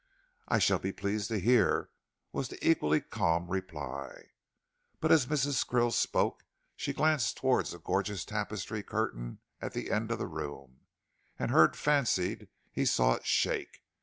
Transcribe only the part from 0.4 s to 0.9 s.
"I shall